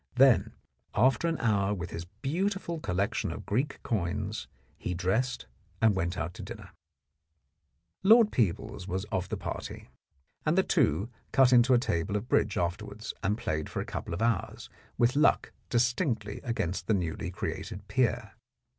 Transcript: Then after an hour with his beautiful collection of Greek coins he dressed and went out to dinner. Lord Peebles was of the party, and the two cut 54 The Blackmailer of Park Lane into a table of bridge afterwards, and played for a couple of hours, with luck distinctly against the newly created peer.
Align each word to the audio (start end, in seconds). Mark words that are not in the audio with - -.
Then 0.15 0.53
after 0.95 1.27
an 1.27 1.37
hour 1.37 1.75
with 1.75 1.91
his 1.91 2.05
beautiful 2.23 2.79
collection 2.79 3.31
of 3.31 3.45
Greek 3.45 3.77
coins 3.83 4.47
he 4.79 4.95
dressed 4.95 5.45
and 5.79 5.95
went 5.95 6.17
out 6.17 6.33
to 6.33 6.41
dinner. 6.41 6.71
Lord 8.01 8.31
Peebles 8.31 8.87
was 8.87 9.05
of 9.11 9.29
the 9.29 9.37
party, 9.37 9.89
and 10.43 10.57
the 10.57 10.63
two 10.63 11.09
cut 11.31 11.49
54 11.49 11.49
The 11.49 11.49
Blackmailer 11.49 11.49
of 11.49 11.49
Park 11.51 11.51
Lane 11.51 11.59
into 11.59 11.73
a 11.75 11.77
table 11.77 12.15
of 12.17 12.29
bridge 12.29 12.57
afterwards, 12.57 13.13
and 13.21 13.37
played 13.37 13.69
for 13.69 13.79
a 13.79 13.85
couple 13.85 14.13
of 14.15 14.23
hours, 14.23 14.69
with 14.97 15.15
luck 15.15 15.51
distinctly 15.69 16.41
against 16.43 16.87
the 16.87 16.95
newly 16.95 17.29
created 17.29 17.87
peer. 17.87 18.31